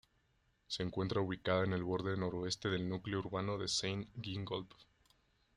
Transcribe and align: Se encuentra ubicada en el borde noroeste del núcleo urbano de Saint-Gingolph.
Se 0.65 0.81
encuentra 0.81 1.21
ubicada 1.21 1.63
en 1.63 1.73
el 1.73 1.83
borde 1.83 2.17
noroeste 2.17 2.69
del 2.69 2.89
núcleo 2.89 3.19
urbano 3.19 3.59
de 3.59 3.67
Saint-Gingolph. 3.67 4.73